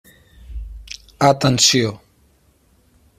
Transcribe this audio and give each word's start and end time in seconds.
Atenció! 1.27 1.91